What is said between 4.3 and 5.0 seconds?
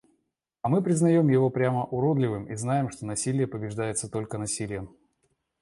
насилием.